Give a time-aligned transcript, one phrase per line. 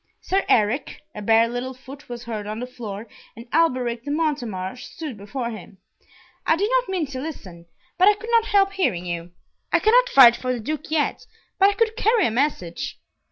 [0.19, 4.75] "Sir Eric;" a bare little foot was heard on the floor, and Alberic de Montemar
[4.75, 5.77] stood before him.
[6.43, 7.67] "I did not mean to listen,
[7.99, 9.31] but I could not help hearing you.
[9.71, 11.27] I cannot fight for the Duke yet,
[11.59, 12.99] but I could carry a message."